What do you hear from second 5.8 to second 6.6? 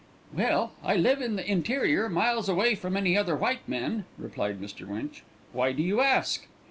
you ask?"